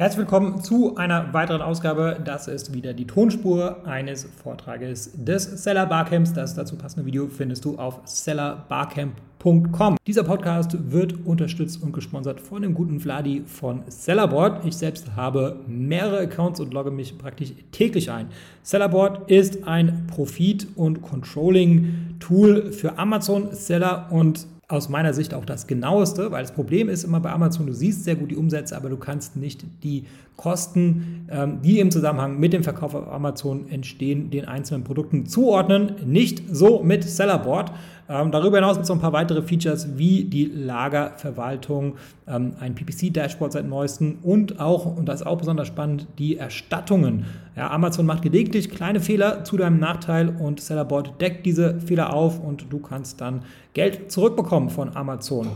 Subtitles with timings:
[0.00, 2.20] Herzlich willkommen zu einer weiteren Ausgabe.
[2.24, 6.32] Das ist wieder die Tonspur eines Vortrages des Seller Barcamps.
[6.32, 9.96] Das dazu passende Video findest du auf sellerbarcamp.com.
[10.06, 14.64] Dieser Podcast wird unterstützt und gesponsert von dem guten Vladi von Sellerboard.
[14.64, 18.28] Ich selbst habe mehrere Accounts und logge mich praktisch täglich ein.
[18.62, 26.30] Sellerboard ist ein Profit- und Controlling-Tool für Amazon-Seller und aus meiner Sicht auch das genaueste,
[26.30, 28.98] weil das Problem ist immer bei Amazon, du siehst sehr gut die Umsätze, aber du
[28.98, 30.04] kannst nicht die
[30.36, 35.92] Kosten, ähm, die im Zusammenhang mit dem Verkauf auf Amazon entstehen, den einzelnen Produkten zuordnen.
[36.04, 37.72] Nicht so mit Sellerboard.
[38.10, 42.74] Ähm, darüber hinaus gibt es noch ein paar weitere Features wie die Lagerverwaltung, ähm, ein
[42.74, 47.26] PPC-Dashboard seit neuestem und auch, und das ist auch besonders spannend, die Erstattungen.
[47.54, 52.42] Ja, Amazon macht gelegentlich kleine Fehler zu deinem Nachteil und Sellerboard deckt diese Fehler auf
[52.42, 53.42] und du kannst dann
[53.74, 55.48] Geld zurückbekommen von Amazon.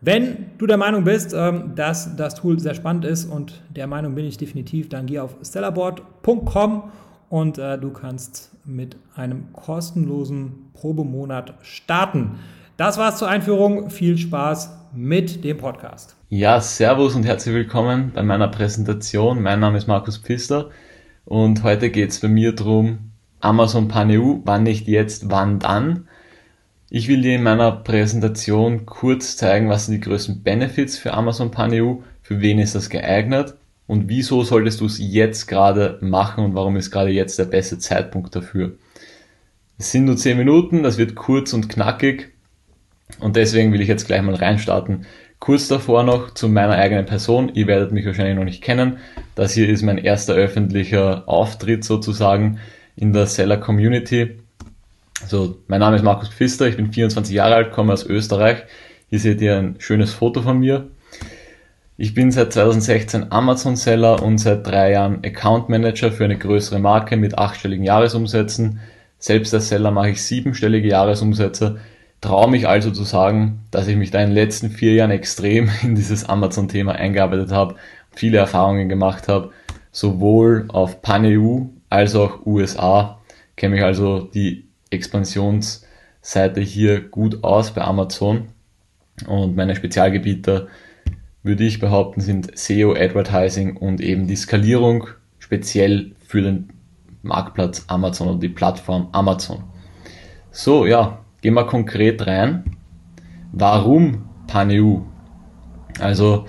[0.00, 4.14] Wenn du der Meinung bist, ähm, dass das Tool sehr spannend ist und der Meinung
[4.14, 6.84] bin ich definitiv, dann geh auf stellarboard.com
[7.30, 12.38] und äh, du kannst mit einem kostenlosen Probemonat starten.
[12.76, 13.90] Das war's zur Einführung.
[13.90, 16.16] Viel Spaß mit dem Podcast.
[16.30, 19.42] Ja, Servus und herzlich willkommen bei meiner Präsentation.
[19.42, 20.70] Mein Name ist Markus Pfister
[21.24, 26.08] und heute geht es bei mir darum, Amazon PanEU, wann nicht jetzt, wann dann.
[26.90, 31.50] Ich will dir in meiner Präsentation kurz zeigen, was sind die größten Benefits für Amazon
[31.50, 33.54] PanEU, für wen ist das geeignet
[33.88, 37.78] und wieso solltest du es jetzt gerade machen und warum ist gerade jetzt der beste
[37.78, 38.74] Zeitpunkt dafür.
[39.78, 42.28] Es sind nur 10 Minuten, das wird kurz und knackig
[43.18, 45.06] und deswegen will ich jetzt gleich mal reinstarten.
[45.40, 47.52] Kurz davor noch zu meiner eigenen Person.
[47.54, 48.98] Ihr werdet mich wahrscheinlich noch nicht kennen.
[49.34, 52.58] Das hier ist mein erster öffentlicher Auftritt sozusagen
[52.96, 54.38] in der Seller Community.
[55.22, 58.64] Also, mein Name ist Markus Pfister, ich bin 24 Jahre alt, komme aus Österreich.
[59.08, 60.88] Hier seht ihr ein schönes Foto von mir.
[62.00, 67.16] Ich bin seit 2016 Amazon-Seller und seit drei Jahren Account Manager für eine größere Marke
[67.16, 68.78] mit achtstelligen Jahresumsätzen.
[69.18, 71.80] Selbst als Seller mache ich siebenstellige Jahresumsätze.
[72.20, 75.70] Traue mich also zu sagen, dass ich mich da in den letzten vier Jahren extrem
[75.82, 77.74] in dieses Amazon-Thema eingearbeitet habe,
[78.12, 79.50] viele Erfahrungen gemacht habe,
[79.90, 83.18] sowohl auf Pan-EU als auch USA.
[83.56, 88.50] Kenne mich also die Expansionsseite hier gut aus bei Amazon
[89.26, 90.68] und meine Spezialgebiete
[91.48, 96.68] würde ich behaupten, sind SEO, Advertising und eben die Skalierung speziell für den
[97.22, 99.64] Marktplatz Amazon oder die Plattform Amazon.
[100.52, 102.76] So, ja, gehen wir konkret rein.
[103.52, 105.00] Warum PanEU?
[105.98, 106.46] Also,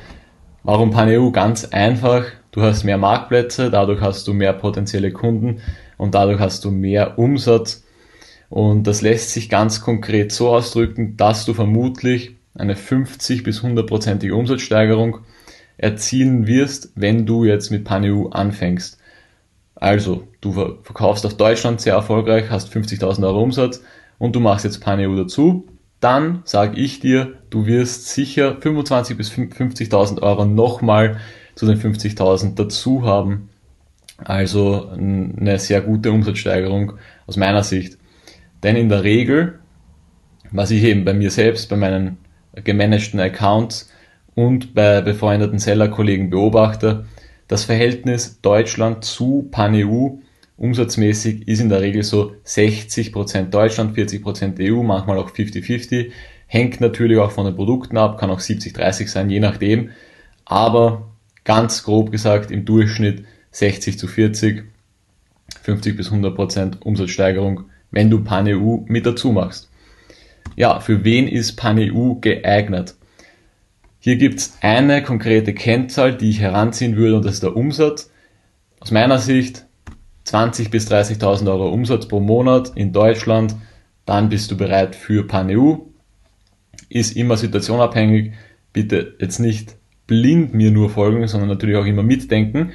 [0.64, 1.32] warum PanEU?
[1.32, 2.26] Ganz einfach.
[2.52, 5.62] Du hast mehr Marktplätze, dadurch hast du mehr potenzielle Kunden
[5.98, 7.86] und dadurch hast du mehr Umsatz.
[8.50, 14.36] Und das lässt sich ganz konkret so ausdrücken, dass du vermutlich eine 50 bis 100%ige
[14.36, 15.20] Umsatzsteigerung
[15.78, 19.00] erzielen wirst, wenn du jetzt mit PanEU anfängst.
[19.76, 23.82] Also, du verkaufst auf Deutschland sehr erfolgreich, hast 50.000 Euro Umsatz
[24.18, 25.66] und du machst jetzt PanEU dazu,
[26.02, 31.18] dann sage ich dir, du wirst sicher 25 bis 50.000 Euro nochmal
[31.56, 33.50] zu den 50.000 dazu haben.
[34.18, 36.94] Also eine sehr gute Umsatzsteigerung
[37.26, 37.98] aus meiner Sicht.
[38.64, 39.60] Denn in der Regel,
[40.52, 42.18] was ich eben bei mir selbst, bei meinen
[42.64, 43.90] gemanagten Accounts
[44.36, 47.06] und bei befreundeten Sellerkollegen beobachte,
[47.48, 50.20] das Verhältnis Deutschland zu PanEU
[50.58, 56.12] umsatzmäßig ist in der Regel so 60% Deutschland, 40% EU, manchmal auch 50-50.
[56.48, 59.92] Hängt natürlich auch von den Produkten ab, kann auch 70-30 sein, je nachdem.
[60.46, 61.10] Aber
[61.44, 64.64] ganz grob gesagt im Durchschnitt 60 zu 40,
[65.62, 69.69] 50 bis 100% Umsatzsteigerung, wenn du PanEU mit dazu machst
[70.60, 72.96] ja, für wen ist PanEU geeignet?
[73.98, 78.12] Hier gibt es eine konkrete Kennzahl, die ich heranziehen würde und das ist der Umsatz.
[78.82, 79.66] Aus meiner Sicht
[80.26, 83.56] 20.000 bis 30.000 Euro Umsatz pro Monat in Deutschland,
[84.06, 85.78] dann bist du bereit für PanEU.
[86.90, 88.34] Ist immer situationabhängig.
[88.74, 89.78] Bitte jetzt nicht
[90.08, 92.74] blind mir nur folgen, sondern natürlich auch immer mitdenken.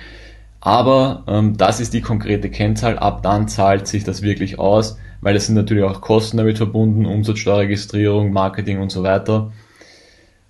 [0.58, 2.98] Aber ähm, das ist die konkrete Kennzahl.
[2.98, 7.06] Ab dann zahlt sich das wirklich aus weil es sind natürlich auch Kosten damit verbunden,
[7.06, 9.52] Umsatzsteuerregistrierung, Marketing und so weiter.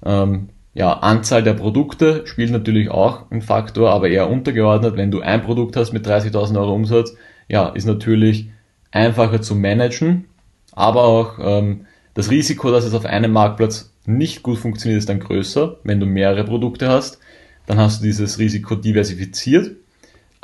[0.05, 4.97] Ähm, ja, Anzahl der Produkte spielt natürlich auch ein Faktor, aber eher untergeordnet.
[4.97, 7.15] Wenn du ein Produkt hast mit 30.000 Euro Umsatz,
[7.49, 8.50] ja, ist natürlich
[8.91, 10.25] einfacher zu managen,
[10.73, 15.21] aber auch ähm, das Risiko, dass es auf einem Marktplatz nicht gut funktioniert, ist dann
[15.21, 15.76] größer.
[15.85, 17.21] Wenn du mehrere Produkte hast,
[17.67, 19.76] dann hast du dieses Risiko diversifiziert,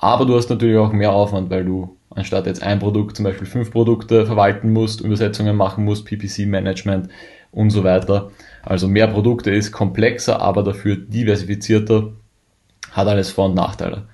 [0.03, 3.47] aber du hast natürlich auch mehr Aufwand, weil du anstatt jetzt ein Produkt zum Beispiel
[3.47, 7.11] fünf Produkte verwalten musst, Übersetzungen machen musst, PPC-Management
[7.53, 8.31] und so weiter.
[8.63, 12.13] Also mehr Produkte ist komplexer, aber dafür diversifizierter
[12.93, 14.05] hat alles Vor- und Nachteile.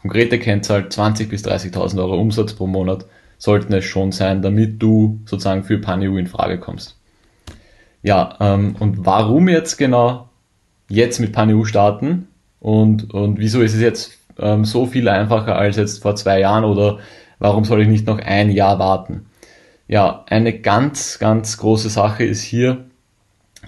[0.00, 3.04] Konkrete Kennzahl 20.000 bis 30.000 Euro Umsatz pro Monat
[3.36, 6.96] sollten es schon sein, damit du sozusagen für PanEU in Frage kommst.
[8.02, 10.30] Ja, ähm, und warum jetzt genau
[10.88, 12.28] jetzt mit PanEU starten
[12.60, 16.64] und, und wieso ist es jetzt ähm, so viel einfacher als jetzt vor zwei Jahren
[16.64, 16.98] oder
[17.38, 19.26] warum soll ich nicht noch ein Jahr warten?
[19.86, 22.84] Ja, eine ganz, ganz große Sache ist hier,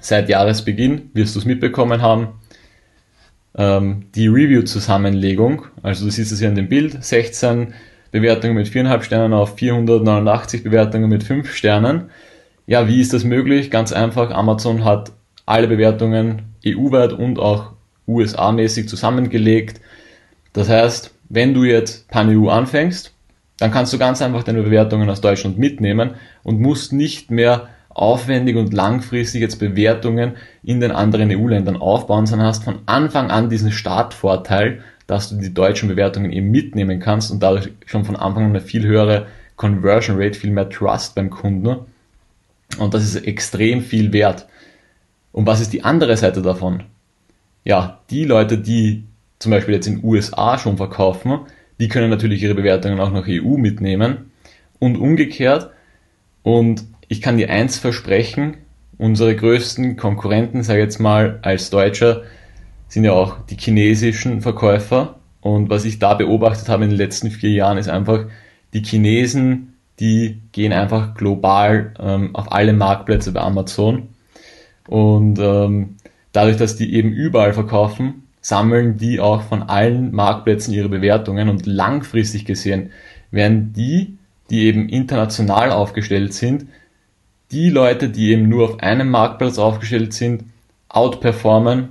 [0.01, 2.29] seit Jahresbeginn wirst du es mitbekommen haben,
[3.57, 7.75] ähm, die Review-Zusammenlegung, also du siehst es hier in dem Bild, 16
[8.13, 12.11] Bewertungen mit 4,5 Sternen auf 489 Bewertungen mit 5 Sternen.
[12.67, 13.71] Ja, wie ist das möglich?
[13.71, 15.13] Ganz einfach, Amazon hat
[15.45, 17.73] alle Bewertungen EU-weit und auch
[18.09, 19.81] USA-mäßig zusammengelegt.
[20.56, 23.12] Das heißt, wenn du jetzt Pan-EU anfängst,
[23.58, 26.14] dann kannst du ganz einfach deine Bewertungen aus Deutschland mitnehmen
[26.44, 32.49] und musst nicht mehr aufwendig und langfristig jetzt Bewertungen in den anderen EU-Ländern aufbauen, sondern
[32.49, 37.43] hast von Anfang an diesen Startvorteil, dass du die deutschen Bewertungen eben mitnehmen kannst und
[37.43, 39.26] dadurch schon von Anfang an eine viel höhere
[39.56, 41.81] Conversion Rate, viel mehr Trust beim Kunden.
[42.79, 44.47] Und das ist extrem viel wert.
[45.32, 46.85] Und was ist die andere Seite davon?
[47.62, 49.05] Ja, die Leute, die
[49.46, 51.38] zum Beispiel jetzt in USA schon verkaufen,
[51.78, 54.32] die können natürlich ihre Bewertungen auch nach EU mitnehmen
[54.81, 55.70] und umgekehrt.
[56.43, 58.56] Und ich kann dir eins versprechen,
[58.98, 62.22] unsere größten Konkurrenten, sage jetzt mal als Deutscher,
[62.88, 65.20] sind ja auch die chinesischen Verkäufer.
[65.40, 68.25] Und was ich da beobachtet habe in den letzten vier Jahren, ist einfach,
[68.75, 74.08] die Chinesen, die gehen einfach global ähm, auf alle Marktplätze bei Amazon.
[74.88, 75.98] Und ähm,
[76.32, 81.66] dadurch, dass die eben überall verkaufen, sammeln die auch von allen Marktplätzen ihre Bewertungen und
[81.66, 82.90] langfristig gesehen
[83.32, 84.19] werden die,
[84.50, 86.66] die eben international aufgestellt sind,
[87.50, 90.44] die Leute, die eben nur auf einem Marktplatz aufgestellt sind,
[90.88, 91.88] outperformen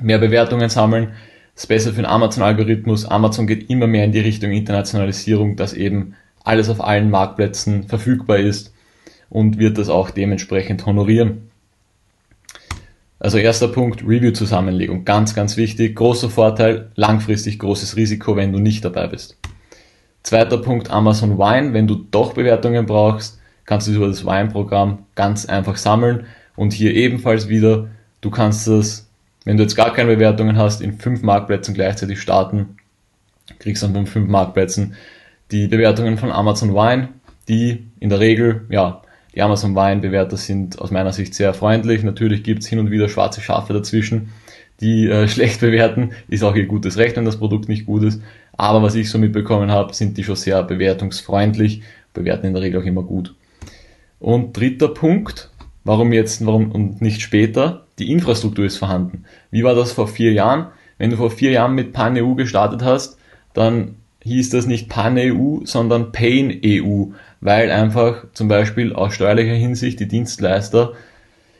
[0.00, 1.08] mehr Bewertungen sammeln.
[1.54, 3.04] Das ist besser für den Amazon-Algorithmus.
[3.04, 8.38] Amazon geht immer mehr in die Richtung Internationalisierung, dass eben alles auf allen Marktplätzen verfügbar
[8.38, 8.72] ist
[9.28, 11.45] und wird das auch dementsprechend honorieren.
[13.18, 15.04] Also erster Punkt, Review-Zusammenlegung.
[15.04, 15.96] Ganz, ganz wichtig.
[15.96, 19.38] Großer Vorteil, langfristig großes Risiko, wenn du nicht dabei bist.
[20.22, 21.72] Zweiter Punkt, Amazon Wine.
[21.72, 26.26] Wenn du doch Bewertungen brauchst, kannst du über das Wine-Programm ganz einfach sammeln.
[26.56, 27.88] Und hier ebenfalls wieder,
[28.20, 29.06] du kannst das
[29.46, 32.76] wenn du jetzt gar keine Bewertungen hast, in fünf Marktplätzen gleichzeitig starten,
[33.60, 34.96] kriegst dann von fünf Marktplätzen
[35.52, 37.10] die Bewertungen von Amazon Wine,
[37.48, 39.02] die in der Regel, ja,
[39.36, 42.02] die Amazon Wine Bewerter sind aus meiner Sicht sehr freundlich.
[42.02, 44.32] Natürlich gibt's hin und wieder schwarze Schafe dazwischen,
[44.80, 46.10] die äh, schlecht bewerten.
[46.28, 48.20] Ist auch ihr gutes Recht, wenn das Produkt nicht gut ist.
[48.56, 51.82] Aber was ich so mitbekommen habe, sind die schon sehr bewertungsfreundlich,
[52.14, 53.34] bewerten in der Regel auch immer gut.
[54.18, 55.50] Und dritter Punkt,
[55.84, 57.86] warum jetzt warum und nicht später?
[57.98, 59.24] die Infrastruktur ist vorhanden.
[59.50, 60.66] Wie war das vor vier Jahren?
[60.98, 63.18] Wenn du vor vier Jahren mit PanEU gestartet hast,
[63.54, 70.08] dann hieß das nicht PanEU, sondern PainEU, weil einfach zum Beispiel aus steuerlicher Hinsicht die
[70.08, 70.92] Dienstleister,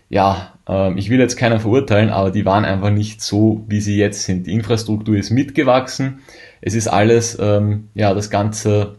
[0.09, 3.97] ja, äh, ich will jetzt keiner verurteilen, aber die waren einfach nicht so, wie sie
[3.97, 4.47] jetzt sind.
[4.47, 6.21] Die Infrastruktur ist mitgewachsen,
[6.61, 8.97] es ist alles, ähm, ja, das ganze,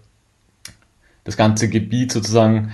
[1.24, 2.72] das ganze Gebiet sozusagen,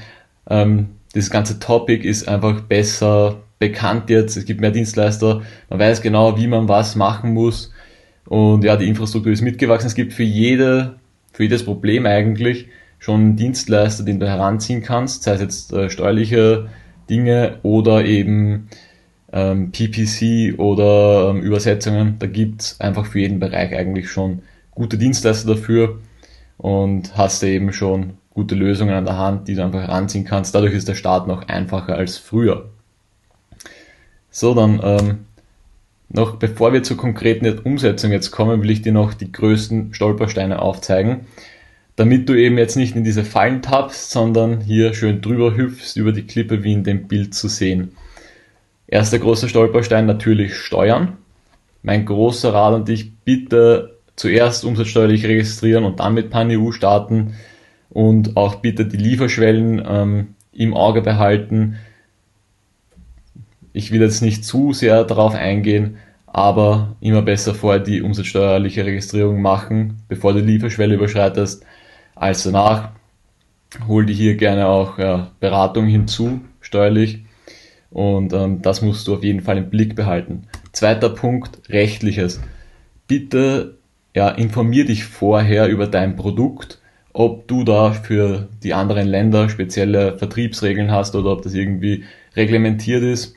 [0.50, 6.01] ähm, das ganze Topic ist einfach besser bekannt jetzt, es gibt mehr Dienstleister, man weiß
[6.01, 7.71] genau, wie man was machen muss
[8.25, 9.88] und ja, die Infrastruktur ist mitgewachsen.
[9.88, 10.95] Es gibt für jede,
[11.31, 12.67] für jedes Problem eigentlich
[13.03, 16.69] schon Dienstleister, den du heranziehen kannst, sei es jetzt äh, steuerliche
[17.10, 18.69] Dinge oder eben
[19.33, 22.15] ähm, PPC oder ähm, Übersetzungen.
[22.19, 26.00] Da gibt's einfach für jeden Bereich eigentlich schon gute Dienstleister dafür
[26.57, 30.55] und hast du eben schon gute Lösungen an der Hand, die du einfach heranziehen kannst.
[30.55, 32.69] Dadurch ist der Start noch einfacher als früher.
[34.31, 35.17] So, dann ähm,
[36.07, 40.62] noch bevor wir zur konkreten Umsetzung jetzt kommen, will ich dir noch die größten Stolpersteine
[40.62, 41.25] aufzeigen,
[41.95, 46.12] damit du eben jetzt nicht in diese Fallen tappst, sondern hier schön drüber hüpfst über
[46.12, 47.95] die Klippe wie in dem Bild zu sehen.
[48.88, 51.17] Erster großer Stolperstein natürlich Steuern.
[51.81, 57.33] Mein großer Rat an dich, bitte zuerst umsatzsteuerlich registrieren und dann mit PanEU starten
[57.89, 61.77] und auch bitte die Lieferschwellen ähm, im Auge behalten
[63.73, 65.97] ich will jetzt nicht zu sehr darauf eingehen,
[66.27, 71.65] aber immer besser vorher die umsatzsteuerliche Registrierung machen, bevor du die Lieferschwelle überschreitest,
[72.15, 72.89] als danach.
[73.88, 77.25] Hol dir hier gerne auch ja, Beratung hinzu, steuerlich.
[77.89, 80.48] Und ähm, das musst du auf jeden Fall im Blick behalten.
[80.72, 82.41] Zweiter Punkt, rechtliches.
[83.08, 83.77] Bitte
[84.15, 86.79] ja, informier dich vorher über dein Produkt,
[87.13, 92.03] ob du da für die anderen Länder spezielle Vertriebsregeln hast oder ob das irgendwie
[92.36, 93.36] reglementiert ist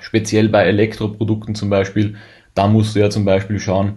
[0.00, 2.16] speziell bei Elektroprodukten zum Beispiel,
[2.54, 3.94] da musst du ja zum Beispiel schauen,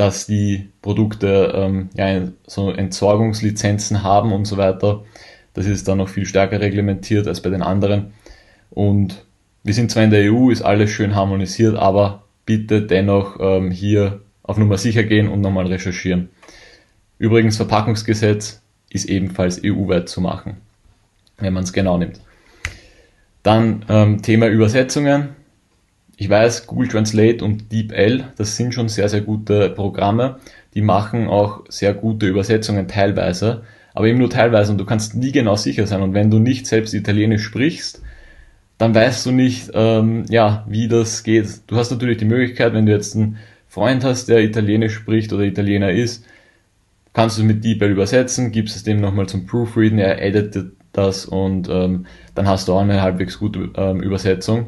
[0.00, 5.04] dass die Produkte ähm, ja, so Entsorgungslizenzen haben und so weiter.
[5.52, 8.14] Das ist dann noch viel stärker reglementiert als bei den anderen.
[8.70, 9.26] Und
[9.62, 14.22] wir sind zwar in der EU, ist alles schön harmonisiert, aber bitte dennoch ähm, hier
[14.42, 16.30] auf Nummer sicher gehen und nochmal recherchieren.
[17.18, 20.56] Übrigens, Verpackungsgesetz ist ebenfalls EU-weit zu machen,
[21.36, 22.22] wenn man es genau nimmt.
[23.42, 25.36] Dann ähm, Thema Übersetzungen.
[26.20, 30.36] Ich weiß, Google Translate und DeepL, das sind schon sehr, sehr gute Programme.
[30.74, 33.62] Die machen auch sehr gute Übersetzungen teilweise,
[33.94, 36.02] aber eben nur teilweise und du kannst nie genau sicher sein.
[36.02, 38.02] Und wenn du nicht selbst Italienisch sprichst,
[38.76, 41.62] dann weißt du nicht, ähm, ja, wie das geht.
[41.68, 45.44] Du hast natürlich die Möglichkeit, wenn du jetzt einen Freund hast, der Italienisch spricht oder
[45.44, 46.26] Italiener ist,
[47.14, 51.24] kannst du es mit DeepL übersetzen, gibst es dem nochmal zum Proofreaden, er editet das
[51.24, 54.66] und ähm, dann hast du auch eine halbwegs gute ähm, Übersetzung.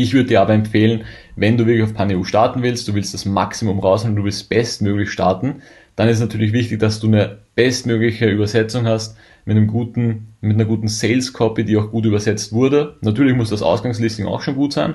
[0.00, 1.04] Ich würde dir aber empfehlen,
[1.36, 5.10] wenn du wirklich auf PanEU starten willst, du willst das Maximum rausholen, du willst bestmöglich
[5.10, 5.56] starten,
[5.94, 10.64] dann ist natürlich wichtig, dass du eine bestmögliche Übersetzung hast mit einem guten, mit einer
[10.64, 12.96] guten Sales Copy, die auch gut übersetzt wurde.
[13.02, 14.94] Natürlich muss das Ausgangslisting auch schon gut sein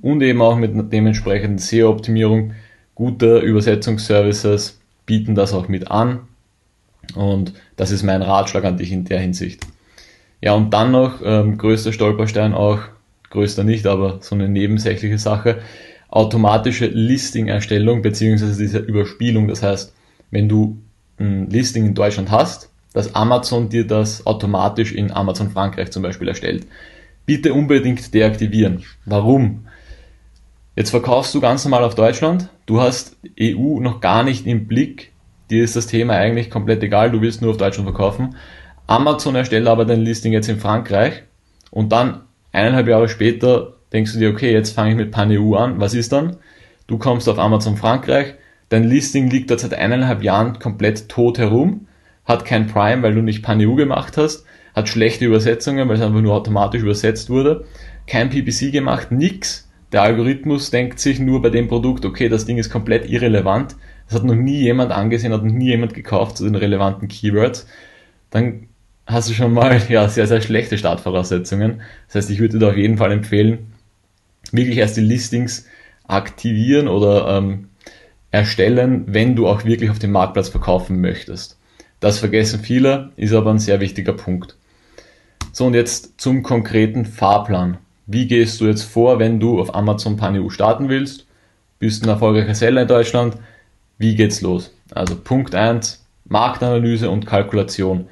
[0.00, 2.52] und eben auch mit einer dementsprechenden SEO-Optimierung.
[2.94, 6.20] Gute Übersetzungsservices bieten das auch mit an
[7.16, 9.66] und das ist mein Ratschlag an dich in der Hinsicht.
[10.40, 12.78] Ja, und dann noch ähm, größter Stolperstein auch
[13.30, 15.58] größter nicht, aber so eine nebensächliche Sache,
[16.08, 19.48] automatische Listing-Erstellung beziehungsweise diese Überspielung.
[19.48, 19.94] Das heißt,
[20.30, 20.78] wenn du
[21.18, 26.28] ein Listing in Deutschland hast, dass Amazon dir das automatisch in Amazon Frankreich zum Beispiel
[26.28, 26.66] erstellt.
[27.26, 28.84] Bitte unbedingt deaktivieren.
[29.04, 29.66] Warum?
[30.76, 35.12] Jetzt verkaufst du ganz normal auf Deutschland, du hast EU noch gar nicht im Blick,
[35.50, 38.36] dir ist das Thema eigentlich komplett egal, du willst nur auf Deutschland verkaufen.
[38.86, 41.22] Amazon erstellt aber dein Listing jetzt in Frankreich
[41.70, 42.22] und dann
[42.56, 45.78] eineinhalb Jahre später denkst du dir, okay, jetzt fange ich mit PanEU an.
[45.78, 46.36] Was ist dann?
[46.86, 48.34] Du kommst auf Amazon Frankreich,
[48.68, 51.86] dein Listing liegt dort seit eineinhalb Jahren komplett tot herum,
[52.24, 54.44] hat kein Prime, weil du nicht PanEU gemacht hast,
[54.74, 57.64] hat schlechte Übersetzungen, weil es einfach nur automatisch übersetzt wurde,
[58.06, 59.68] kein PPC gemacht, nix.
[59.92, 63.76] Der Algorithmus denkt sich nur bei dem Produkt, okay, das Ding ist komplett irrelevant.
[64.06, 67.66] Das hat noch nie jemand angesehen, hat noch nie jemand gekauft zu den relevanten Keywords.
[68.30, 68.68] Dann
[69.06, 71.80] hast du schon mal ja, sehr, sehr schlechte Startvoraussetzungen.
[72.08, 73.72] Das heißt, ich würde dir auf jeden Fall empfehlen,
[74.52, 75.66] wirklich erst die Listings
[76.06, 77.68] aktivieren oder ähm,
[78.30, 81.58] erstellen, wenn du auch wirklich auf dem Marktplatz verkaufen möchtest.
[82.00, 84.56] Das vergessen viele, ist aber ein sehr wichtiger Punkt.
[85.52, 87.78] So, und jetzt zum konkreten Fahrplan.
[88.06, 91.26] Wie gehst du jetzt vor, wenn du auf Amazon PanEU starten willst?
[91.78, 93.36] Bist ein erfolgreicher Seller in Deutschland?
[93.98, 94.74] Wie geht's los?
[94.92, 98.08] Also Punkt 1, Marktanalyse und Kalkulation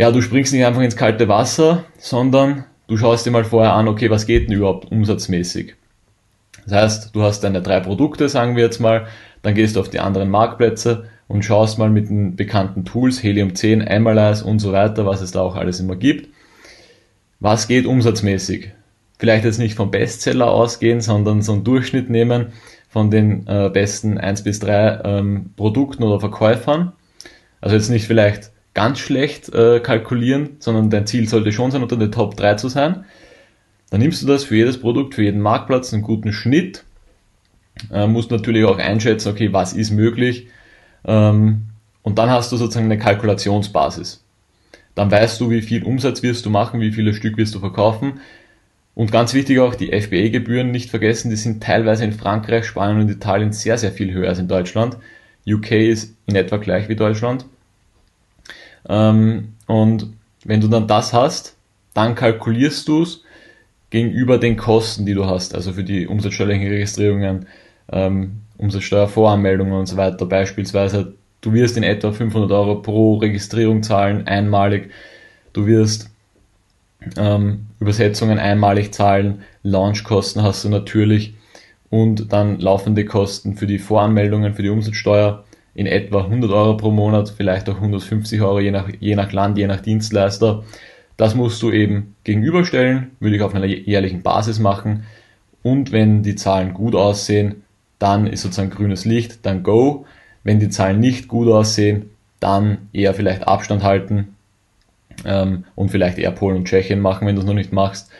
[0.00, 3.86] ja, du springst nicht einfach ins kalte Wasser, sondern du schaust dir mal vorher an,
[3.86, 5.74] okay, was geht denn überhaupt umsatzmäßig?
[6.64, 9.08] Das heißt, du hast deine drei Produkte, sagen wir jetzt mal,
[9.42, 13.54] dann gehst du auf die anderen Marktplätze und schaust mal mit den bekannten Tools, Helium
[13.54, 16.30] 10, Analyze und so weiter, was es da auch alles immer gibt.
[17.38, 18.70] Was geht umsatzmäßig?
[19.18, 22.54] Vielleicht jetzt nicht vom Bestseller ausgehen, sondern so einen Durchschnitt nehmen
[22.88, 26.92] von den äh, besten 1 bis 3 ähm, Produkten oder Verkäufern.
[27.60, 31.96] Also jetzt nicht vielleicht ganz schlecht äh, kalkulieren, sondern dein Ziel sollte schon sein, unter
[31.96, 33.04] den Top 3 zu sein.
[33.90, 36.84] Dann nimmst du das für jedes Produkt, für jeden Marktplatz einen guten Schnitt.
[37.92, 40.46] Äh, musst natürlich auch einschätzen, okay, was ist möglich.
[41.04, 41.62] Ähm,
[42.02, 44.22] und dann hast du sozusagen eine Kalkulationsbasis.
[44.94, 48.20] Dann weißt du, wie viel Umsatz wirst du machen, wie viele Stück wirst du verkaufen.
[48.94, 53.10] Und ganz wichtig auch, die FBA-Gebühren nicht vergessen, die sind teilweise in Frankreich, Spanien und
[53.10, 54.96] Italien sehr, sehr viel höher als in Deutschland.
[55.46, 57.46] UK ist in etwa gleich wie Deutschland.
[58.90, 60.08] Ähm, und
[60.44, 61.56] wenn du dann das hast,
[61.94, 63.22] dann kalkulierst du es
[63.90, 67.46] gegenüber den Kosten, die du hast, also für die umsatzsteuerlichen Registrierungen,
[67.92, 70.26] ähm, Umsatzsteuervoranmeldungen und so weiter.
[70.26, 74.90] Beispielsweise, du wirst in etwa 500 Euro pro Registrierung zahlen, einmalig.
[75.52, 76.10] Du wirst
[77.16, 81.34] ähm, Übersetzungen einmalig zahlen, Launchkosten hast du natürlich
[81.88, 85.44] und dann laufende Kosten für die Voranmeldungen, für die Umsatzsteuer
[85.74, 89.58] in etwa 100 Euro pro Monat, vielleicht auch 150 Euro, je nach, je nach Land,
[89.58, 90.64] je nach Dienstleister.
[91.16, 95.04] Das musst du eben gegenüberstellen, würde ich auf einer jährlichen Basis machen.
[95.62, 97.62] Und wenn die Zahlen gut aussehen,
[97.98, 100.06] dann ist sozusagen grünes Licht, dann go.
[100.42, 102.10] Wenn die Zahlen nicht gut aussehen,
[102.40, 104.36] dann eher vielleicht Abstand halten
[105.24, 108.10] ähm, und vielleicht eher Polen und Tschechien machen, wenn du es noch nicht machst.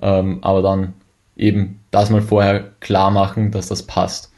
[0.00, 0.94] Ähm, aber dann
[1.36, 4.32] eben das mal vorher klar machen, dass das passt.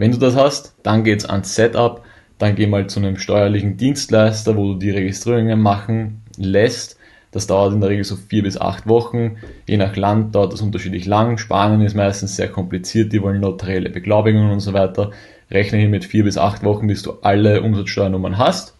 [0.00, 2.00] Wenn du das hast, dann geht's ans Setup,
[2.38, 6.98] dann geh mal zu einem steuerlichen Dienstleister, wo du die Registrierungen machen lässt.
[7.32, 9.36] Das dauert in der Regel so vier bis acht Wochen.
[9.68, 11.36] Je nach Land dauert das unterschiedlich lang.
[11.36, 15.10] Spanien ist meistens sehr kompliziert, die wollen notarielle Beglaubigungen und so weiter.
[15.50, 18.78] rechne hier mit vier bis acht Wochen, bis du alle Umsatzsteuernummern hast.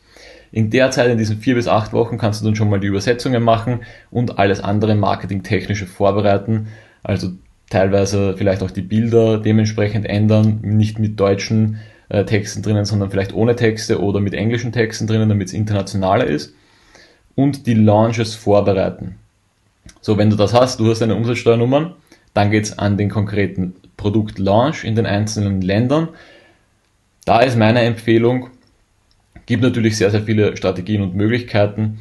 [0.52, 2.86] In der Zeit, in diesen vier bis acht Wochen, kannst du dann schon mal die
[2.86, 6.68] Übersetzungen machen und alles andere marketingtechnische vorbereiten.
[7.02, 7.32] Also
[7.70, 11.78] teilweise vielleicht auch die Bilder dementsprechend ändern, nicht mit deutschen
[12.10, 16.26] äh, Texten drinnen, sondern vielleicht ohne Texte oder mit englischen Texten drinnen, damit es internationaler
[16.26, 16.54] ist.
[17.36, 19.14] Und die Launches vorbereiten.
[20.02, 21.94] So, wenn du das hast, du hast deine Umsatzsteuernummern,
[22.34, 26.08] dann geht es an den konkreten Produktlaunch in den einzelnen Ländern.
[27.24, 28.50] Da ist meine Empfehlung,
[29.46, 32.00] gibt natürlich sehr, sehr viele Strategien und Möglichkeiten.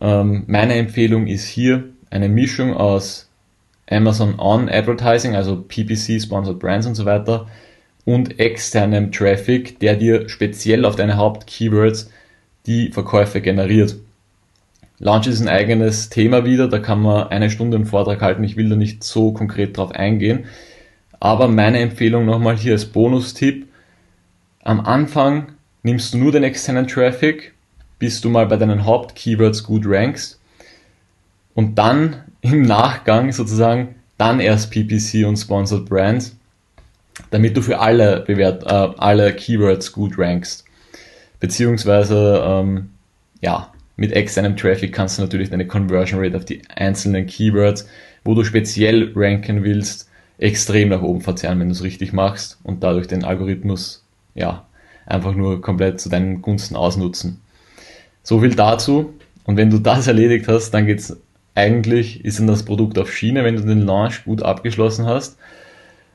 [0.00, 3.30] Ähm, meine Empfehlung ist hier eine Mischung aus
[3.90, 7.46] Amazon On Advertising, also PPC, Sponsored Brands und so weiter,
[8.04, 12.10] und externem Traffic, der dir speziell auf deine Hauptkeywords
[12.66, 13.96] die Verkäufe generiert.
[14.98, 18.56] Launch ist ein eigenes Thema wieder, da kann man eine Stunde einen Vortrag halten, ich
[18.56, 20.46] will da nicht so konkret drauf eingehen.
[21.18, 23.66] Aber meine Empfehlung nochmal hier als Bonustipp,
[24.62, 27.52] am Anfang nimmst du nur den externen Traffic,
[27.98, 30.40] bis du mal bei deinen Hauptkeywords gut rankst
[31.54, 36.36] und dann im Nachgang sozusagen dann erst PPC und Sponsored Brands,
[37.30, 38.66] damit du für alle, Bewert äh,
[38.98, 40.64] alle Keywords gut rankst.
[41.40, 42.90] Beziehungsweise, ähm,
[43.40, 47.88] ja, mit externem Traffic kannst du natürlich deine Conversion Rate auf die einzelnen Keywords,
[48.24, 50.08] wo du speziell ranken willst,
[50.38, 54.66] extrem nach oben verzerren, wenn du es richtig machst und dadurch den Algorithmus, ja,
[55.06, 57.40] einfach nur komplett zu deinen Gunsten ausnutzen.
[58.22, 59.12] So viel dazu.
[59.44, 61.16] Und wenn du das erledigt hast, dann geht's
[61.54, 65.38] eigentlich ist dann das Produkt auf Schiene, wenn du den Launch gut abgeschlossen hast.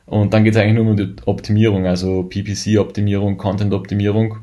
[0.05, 4.37] Und dann geht es eigentlich nur um die Optimierung, also PPC-Optimierung, Content-Optimierung.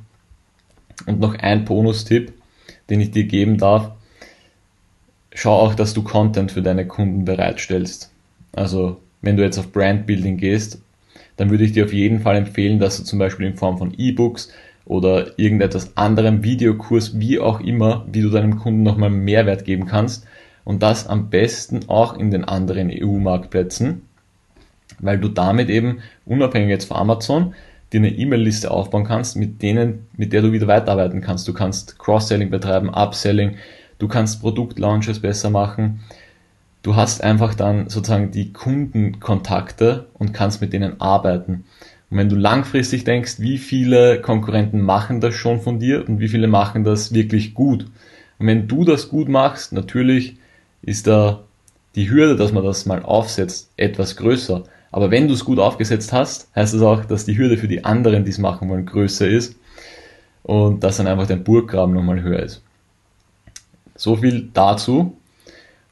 [1.07, 2.33] Und noch ein Bonustipp,
[2.91, 3.91] den ich dir geben darf.
[5.33, 8.13] Schau auch, dass du Content für deine Kunden bereitstellst.
[8.53, 10.81] Also, wenn du jetzt auf Brandbuilding gehst,
[11.37, 13.95] dann würde ich dir auf jeden Fall empfehlen, dass du zum Beispiel in Form von
[13.97, 14.51] E-Books
[14.85, 20.27] oder irgendetwas anderem Videokurs, wie auch immer, wie du deinem Kunden nochmal Mehrwert geben kannst,
[20.65, 24.03] und das am besten auch in den anderen EU-Marktplätzen,
[24.99, 27.55] weil du damit eben unabhängig jetzt von Amazon
[27.93, 31.47] dir eine E-Mail-Liste aufbauen kannst, mit denen, mit der du wieder weiterarbeiten kannst.
[31.47, 33.57] Du kannst Cross-Selling betreiben, Upselling,
[33.99, 36.01] du kannst Produktlaunches besser machen.
[36.83, 41.65] Du hast einfach dann sozusagen die Kundenkontakte und kannst mit denen arbeiten.
[42.11, 46.29] Und wenn du langfristig denkst, wie viele Konkurrenten machen das schon von dir und wie
[46.29, 47.87] viele machen das wirklich gut.
[48.39, 50.37] Und wenn du das gut machst, natürlich
[50.85, 51.45] ist da
[51.95, 54.65] die Hürde, dass man das mal aufsetzt, etwas größer.
[54.91, 57.85] Aber wenn du es gut aufgesetzt hast, heißt das auch, dass die Hürde für die
[57.85, 59.57] anderen, die es machen wollen, größer ist
[60.43, 62.63] und dass dann einfach dein Burggraben nochmal höher ist.
[63.97, 65.17] So viel dazu.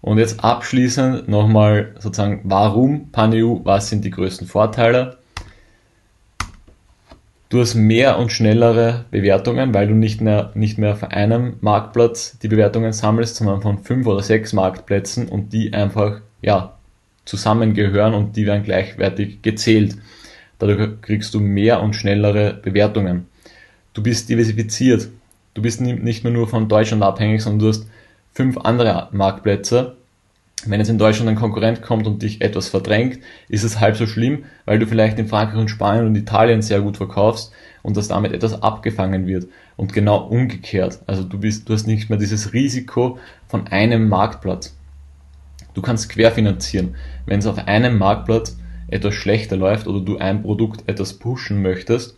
[0.00, 5.18] Und jetzt abschließend nochmal sozusagen, warum PanEU, was sind die größten Vorteile?
[7.52, 12.38] Du hast mehr und schnellere Bewertungen, weil du nicht mehr, nicht mehr von einem Marktplatz
[12.38, 16.78] die Bewertungen sammelst, sondern von fünf oder sechs Marktplätzen und die einfach, ja,
[17.26, 19.98] zusammengehören und die werden gleichwertig gezählt.
[20.58, 23.26] Dadurch kriegst du mehr und schnellere Bewertungen.
[23.92, 25.10] Du bist diversifiziert.
[25.52, 27.86] Du bist nicht mehr nur von Deutschland abhängig, sondern du hast
[28.32, 29.98] fünf andere Marktplätze
[30.66, 34.06] wenn jetzt in Deutschland ein Konkurrent kommt und dich etwas verdrängt, ist es halb so
[34.06, 38.08] schlimm, weil du vielleicht in Frankreich und Spanien und Italien sehr gut verkaufst und dass
[38.08, 39.48] damit etwas abgefangen wird.
[39.76, 41.00] Und genau umgekehrt.
[41.06, 44.76] Also du bist, du hast nicht mehr dieses Risiko von einem Marktplatz.
[45.74, 46.94] Du kannst querfinanzieren.
[47.26, 52.16] Wenn es auf einem Marktplatz etwas schlechter läuft oder du ein Produkt etwas pushen möchtest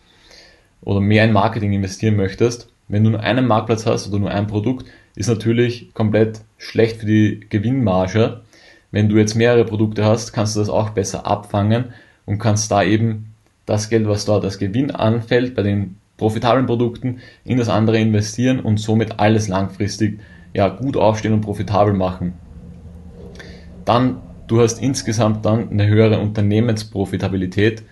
[0.82, 4.46] oder mehr in Marketing investieren möchtest, wenn du nur einen Marktplatz hast oder nur ein
[4.46, 8.42] Produkt, ist natürlich komplett schlecht für die Gewinnmarge.
[8.90, 11.86] Wenn du jetzt mehrere Produkte hast, kannst du das auch besser abfangen
[12.26, 13.34] und kannst da eben
[13.66, 18.60] das Geld, was dort als Gewinn anfällt, bei den profitablen Produkten in das andere investieren
[18.60, 20.20] und somit alles langfristig
[20.52, 22.34] ja, gut aufstehen und profitabel machen.
[23.84, 27.82] Dann, du hast insgesamt dann eine höhere Unternehmensprofitabilität,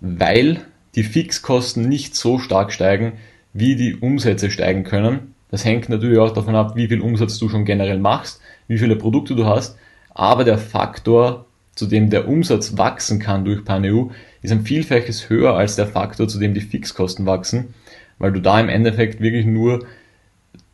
[0.00, 0.60] weil
[0.94, 3.12] die Fixkosten nicht so stark steigen,
[3.52, 5.29] wie die Umsätze steigen können.
[5.50, 8.96] Das hängt natürlich auch davon ab, wie viel Umsatz du schon generell machst, wie viele
[8.96, 9.76] Produkte du hast.
[10.10, 14.10] Aber der Faktor, zu dem der Umsatz wachsen kann durch PanEU,
[14.42, 17.74] ist ein Vielfaches höher als der Faktor, zu dem die Fixkosten wachsen,
[18.18, 19.86] weil du da im Endeffekt wirklich nur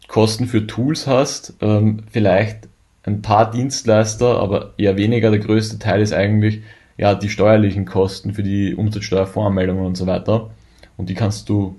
[0.08, 2.68] Kosten für Tools hast, ähm, vielleicht
[3.02, 5.30] ein paar Dienstleister, aber eher weniger.
[5.30, 6.62] Der größte Teil ist eigentlich
[6.96, 10.50] ja die steuerlichen Kosten für die Umsatzsteuervoranmeldungen und so weiter.
[10.96, 11.76] Und die kannst du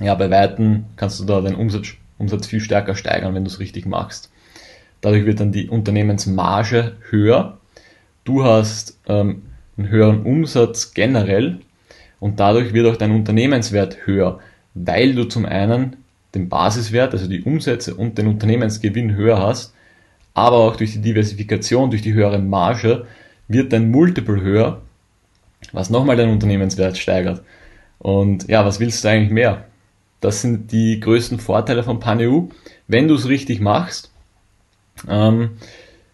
[0.00, 1.88] ja, bei Weitem kannst du da den Umsatz,
[2.18, 4.30] Umsatz viel stärker steigern, wenn du es richtig machst.
[5.00, 7.58] Dadurch wird dann die Unternehmensmarge höher.
[8.24, 9.42] Du hast ähm,
[9.76, 11.60] einen höheren Umsatz generell
[12.20, 14.40] und dadurch wird auch dein Unternehmenswert höher,
[14.74, 15.96] weil du zum einen
[16.34, 19.72] den Basiswert, also die Umsätze und den Unternehmensgewinn höher hast,
[20.34, 23.06] aber auch durch die Diversifikation, durch die höhere Marge
[23.46, 24.82] wird dein Multiple höher,
[25.72, 27.42] was nochmal deinen Unternehmenswert steigert.
[27.98, 29.64] Und ja, was willst du eigentlich mehr?
[30.20, 32.48] Das sind die größten Vorteile von PanEU,
[32.86, 34.10] wenn du es richtig machst.
[35.08, 35.50] Ähm,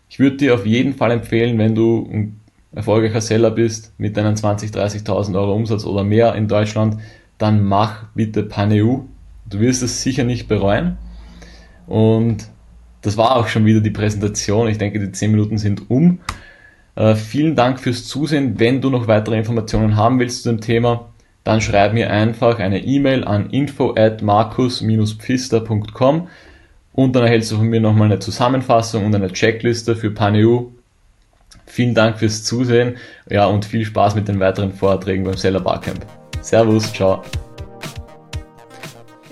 [0.08, 2.40] ich würde dir auf jeden Fall empfehlen, wenn du ein
[2.72, 6.98] erfolgreicher Seller bist mit deinen 20.000, 30.000 Euro Umsatz oder mehr in Deutschland,
[7.38, 9.00] dann mach bitte PanEU.
[9.48, 10.98] Du wirst es sicher nicht bereuen.
[11.86, 12.48] Und
[13.02, 14.68] das war auch schon wieder die Präsentation.
[14.68, 16.20] Ich denke, die 10 Minuten sind um.
[16.96, 18.58] Äh, vielen Dank fürs Zusehen.
[18.58, 21.10] Wenn du noch weitere Informationen haben willst zu dem Thema,
[21.44, 26.28] dann schreib mir einfach eine E-Mail an info at markus-pfister.com
[26.94, 30.70] und dann erhältst du von mir nochmal eine Zusammenfassung und eine Checkliste für PanEU.
[31.66, 32.96] Vielen Dank fürs Zusehen
[33.28, 36.06] ja, und viel Spaß mit den weiteren Vorträgen beim Seller Barcamp.
[36.40, 37.22] Servus, ciao.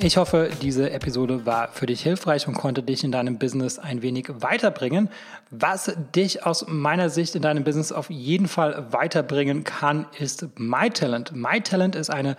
[0.04, 4.02] Ich hoffe, diese Episode war für dich hilfreich und konnte dich in deinem Business ein
[4.02, 5.08] wenig weiterbringen.
[5.50, 11.36] Was dich aus meiner Sicht in deinem Business auf jeden Fall weiterbringen kann, ist MyTalent.
[11.36, 12.36] MyTalent ist eine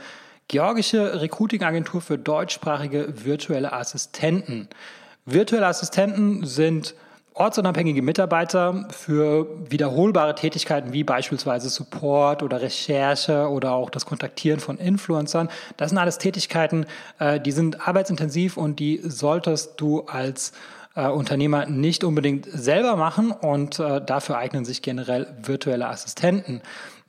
[0.49, 4.67] georgische Recruiting-Agentur für deutschsprachige virtuelle Assistenten.
[5.25, 6.95] Virtuelle Assistenten sind
[7.33, 14.77] ortsunabhängige Mitarbeiter für wiederholbare Tätigkeiten wie beispielsweise Support oder Recherche oder auch das Kontaktieren von
[14.77, 15.49] Influencern.
[15.77, 16.85] Das sind alles Tätigkeiten,
[17.19, 20.53] äh, die sind arbeitsintensiv und die solltest du als
[20.95, 26.61] äh, Unternehmer nicht unbedingt selber machen und äh, dafür eignen sich generell virtuelle Assistenten.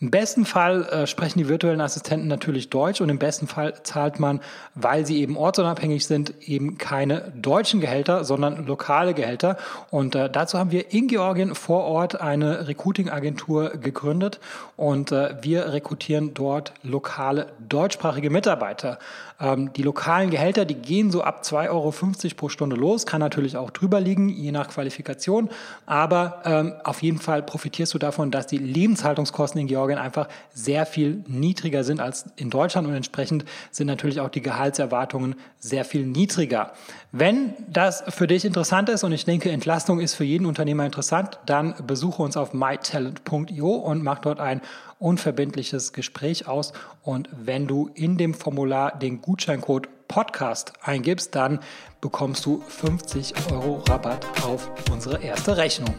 [0.05, 4.21] Im besten Fall äh, sprechen die virtuellen Assistenten natürlich Deutsch und im besten Fall zahlt
[4.21, 4.41] man,
[4.75, 9.57] weil sie eben ortsunabhängig sind, eben keine deutschen Gehälter, sondern lokale Gehälter.
[9.91, 14.41] Und äh, dazu haben wir in Georgien vor Ort eine Recruiting-Agentur gegründet
[14.77, 18.99] und äh, wir rekrutieren dort lokale deutschsprachige Mitarbeiter.
[19.41, 21.93] Ähm, die lokalen Gehälter, die gehen so ab 2,50 Euro
[22.37, 25.51] pro Stunde los, kann natürlich auch drüber liegen, je nach Qualifikation,
[25.87, 30.87] aber ähm, auf jeden Fall profitierst du davon, dass die Lebenshaltungskosten in Georgien einfach sehr
[30.87, 36.07] viel niedriger sind als in Deutschland und entsprechend sind natürlich auch die Gehaltserwartungen sehr viel
[36.07, 36.73] niedriger.
[37.11, 41.39] Wenn das für dich interessant ist und ich denke, Entlastung ist für jeden Unternehmer interessant,
[41.47, 44.61] dann besuche uns auf mytalent.io und mach dort ein
[44.99, 46.73] unverbindliches Gespräch aus.
[47.03, 51.61] Und wenn du in dem Formular den Gutscheincode Podcast eingibst, dann
[52.01, 55.95] bekommst du 50 Euro Rabatt auf unsere erste Rechnung.